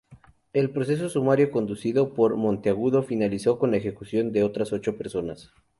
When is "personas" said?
4.97-5.51